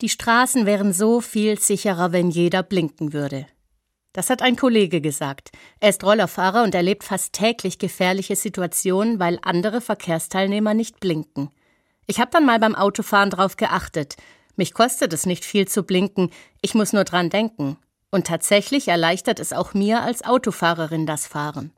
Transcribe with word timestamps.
Die 0.00 0.08
Straßen 0.08 0.64
wären 0.64 0.94
so 0.94 1.20
viel 1.20 1.58
sicherer, 1.58 2.12
wenn 2.12 2.30
jeder 2.30 2.62
blinken 2.62 3.12
würde. 3.12 3.46
Das 4.12 4.30
hat 4.30 4.42
ein 4.42 4.56
Kollege 4.56 5.00
gesagt. 5.00 5.50
Er 5.78 5.90
ist 5.90 6.02
Rollerfahrer 6.02 6.62
und 6.62 6.74
erlebt 6.74 7.04
fast 7.04 7.34
täglich 7.34 7.78
gefährliche 7.78 8.34
Situationen, 8.34 9.20
weil 9.20 9.38
andere 9.42 9.80
Verkehrsteilnehmer 9.80 10.74
nicht 10.74 11.00
blinken. 11.00 11.50
Ich 12.06 12.18
habe 12.18 12.30
dann 12.32 12.46
mal 12.46 12.58
beim 12.58 12.74
Autofahren 12.74 13.30
drauf 13.30 13.56
geachtet. 13.56 14.16
Mich 14.56 14.74
kostet 14.74 15.12
es 15.12 15.26
nicht 15.26 15.44
viel 15.44 15.68
zu 15.68 15.84
blinken, 15.84 16.30
ich 16.60 16.74
muss 16.74 16.92
nur 16.92 17.04
dran 17.04 17.30
denken. 17.30 17.76
Und 18.10 18.26
tatsächlich 18.26 18.88
erleichtert 18.88 19.38
es 19.38 19.52
auch 19.52 19.74
mir 19.74 20.02
als 20.02 20.24
Autofahrerin 20.24 21.06
das 21.06 21.26
Fahren. 21.26 21.72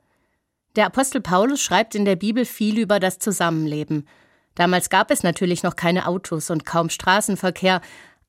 Der 0.75 0.87
Apostel 0.87 1.21
Paulus 1.21 1.61
schreibt 1.61 1.93
in 1.93 2.05
der 2.05 2.15
Bibel 2.15 2.45
viel 2.45 2.79
über 2.79 2.99
das 2.99 3.19
Zusammenleben. 3.19 4.07
Damals 4.55 4.89
gab 4.89 5.11
es 5.11 5.21
natürlich 5.21 5.61
noch 5.61 5.75
keine 5.75 6.07
Autos 6.07 6.49
und 6.49 6.65
kaum 6.65 6.89
Straßenverkehr, 6.89 7.81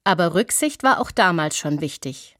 aber 0.05 0.35
Rücksicht 0.35 0.83
war 0.83 1.01
auch 1.01 1.11
damals 1.11 1.57
schon 1.57 1.81
wichtig. 1.81 2.37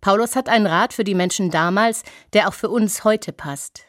Paulus 0.00 0.36
hat 0.36 0.48
einen 0.48 0.66
Rat 0.66 0.94
für 0.94 1.04
die 1.04 1.14
Menschen 1.14 1.50
damals, 1.50 2.04
der 2.32 2.48
auch 2.48 2.54
für 2.54 2.70
uns 2.70 3.04
heute 3.04 3.32
passt. 3.32 3.82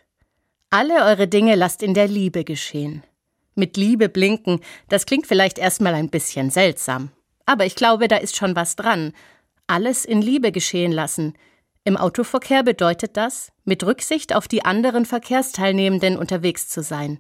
Alle 0.70 1.06
eure 1.06 1.28
Dinge 1.28 1.56
lasst 1.56 1.84
in 1.84 1.94
der 1.94 2.08
Liebe 2.08 2.44
geschehen. 2.44 3.04
Mit 3.56 3.78
Liebe 3.78 4.10
blinken, 4.10 4.60
das 4.90 5.06
klingt 5.06 5.28
vielleicht 5.28 5.58
erstmal 5.58 5.94
ein 5.94 6.10
bisschen 6.10 6.50
seltsam. 6.50 7.12
Aber 7.46 7.66
ich 7.66 7.76
glaube, 7.76 8.08
da 8.08 8.18
ist 8.18 8.36
schon 8.36 8.56
was 8.56 8.76
dran. 8.76 9.14
Alles 9.68 10.06
in 10.06 10.22
Liebe 10.22 10.52
geschehen 10.52 10.92
lassen. 10.92 11.34
Im 11.84 11.98
Autoverkehr 11.98 12.64
bedeutet 12.64 13.18
das, 13.18 13.52
mit 13.66 13.84
Rücksicht 13.84 14.36
auf 14.36 14.48
die 14.48 14.64
anderen 14.64 15.06
Verkehrsteilnehmenden 15.06 16.18
unterwegs 16.18 16.70
zu 16.70 16.84
sein. 16.84 17.20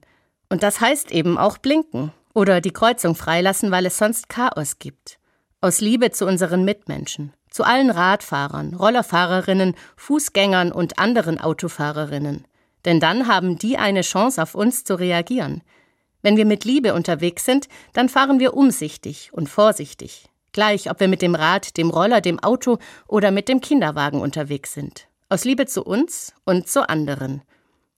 Und 0.50 0.64
das 0.64 0.80
heißt 0.80 1.12
eben 1.12 1.38
auch 1.38 1.58
blinken 1.58 2.12
oder 2.34 2.62
die 2.62 2.72
Kreuzung 2.72 3.16
freilassen, 3.16 3.72
weil 3.72 3.86
es 3.86 3.98
sonst 3.98 4.30
Chaos 4.30 4.80
gibt. 4.80 5.18
Aus 5.64 5.80
Liebe 5.80 6.10
zu 6.10 6.26
unseren 6.26 6.66
Mitmenschen, 6.66 7.34
zu 7.52 7.64
allen 7.64 7.92
Radfahrern, 7.92 8.74
Rollerfahrerinnen, 8.74 9.76
Fußgängern 9.96 10.72
und 10.72 10.98
anderen 10.98 11.40
Autofahrerinnen. 11.40 12.48
Denn 12.84 13.00
dann 13.00 13.28
haben 13.28 13.60
die 13.60 13.78
eine 13.78 14.02
Chance, 14.02 14.42
auf 14.42 14.56
uns 14.56 14.84
zu 14.84 14.96
reagieren. 14.96 15.62
Wenn 16.24 16.36
wir 16.36 16.48
mit 16.48 16.66
Liebe 16.66 16.96
unterwegs 16.96 17.46
sind, 17.46 17.68
dann 17.94 18.10
fahren 18.10 18.40
wir 18.40 18.56
umsichtig 18.56 19.30
und 19.34 19.50
vorsichtig. 19.50 20.26
Gleich, 20.52 20.90
ob 20.90 21.00
wir 21.00 21.08
mit 21.08 21.22
dem 21.22 21.36
Rad, 21.36 21.78
dem 21.78 21.92
Roller, 21.92 22.22
dem 22.22 22.40
Auto 22.40 22.80
oder 23.08 23.30
mit 23.30 23.48
dem 23.48 23.62
Kinderwagen 23.62 24.20
unterwegs 24.20 24.74
sind. 24.74 25.08
Aus 25.30 25.46
Liebe 25.46 25.68
zu 25.68 25.84
uns 25.84 26.34
und 26.44 26.70
zu 26.70 26.90
anderen. 26.90 27.44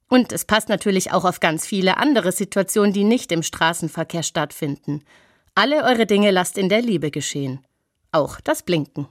Und 0.09 0.33
es 0.33 0.44
passt 0.44 0.67
natürlich 0.67 1.14
auch 1.14 1.23
auf 1.23 1.39
ganz 1.39 1.66
viele 1.66 1.95
andere 1.95 2.33
Situationen, 2.33 2.92
die 2.92 3.05
nicht 3.05 3.31
im 3.31 3.42
Straßenverkehr 3.42 4.23
stattfinden. 4.23 5.05
Alle 5.56 5.84
eure 5.84 6.08
Dinge 6.08 6.32
lasst 6.32 6.58
in 6.58 6.68
der 6.68 6.82
Liebe 6.82 7.12
geschehen. 7.12 7.59
Auch 8.12 8.42
das 8.42 8.64
Blinken. 8.64 9.02